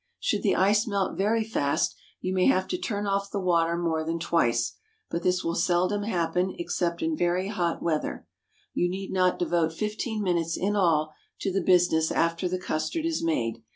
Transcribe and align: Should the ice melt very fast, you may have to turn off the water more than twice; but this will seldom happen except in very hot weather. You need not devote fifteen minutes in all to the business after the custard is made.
Should 0.19 0.41
the 0.41 0.55
ice 0.55 0.87
melt 0.87 1.15
very 1.15 1.43
fast, 1.43 1.95
you 2.21 2.33
may 2.33 2.47
have 2.47 2.67
to 2.69 2.77
turn 2.79 3.05
off 3.05 3.29
the 3.29 3.39
water 3.39 3.77
more 3.77 4.03
than 4.03 4.17
twice; 4.17 4.73
but 5.11 5.21
this 5.21 5.43
will 5.43 5.53
seldom 5.53 6.01
happen 6.01 6.55
except 6.57 7.03
in 7.03 7.15
very 7.15 7.49
hot 7.49 7.83
weather. 7.83 8.25
You 8.73 8.89
need 8.89 9.11
not 9.11 9.37
devote 9.37 9.73
fifteen 9.73 10.23
minutes 10.23 10.57
in 10.57 10.75
all 10.75 11.13
to 11.41 11.53
the 11.53 11.61
business 11.61 12.11
after 12.11 12.49
the 12.49 12.57
custard 12.57 13.05
is 13.05 13.21
made. 13.23 13.61